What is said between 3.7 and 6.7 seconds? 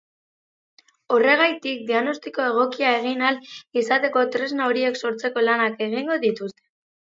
izateko tresna horiek sortzeko lanak egingo dituzte.